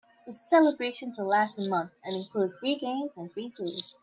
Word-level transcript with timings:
The 0.25 0.33
celebrations 0.33 1.19
would 1.19 1.25
last 1.27 1.59
a 1.59 1.69
month 1.69 1.91
and 2.03 2.15
include 2.15 2.57
free 2.59 2.73
games 2.75 3.15
and 3.17 3.31
free 3.31 3.51
food. 3.55 3.83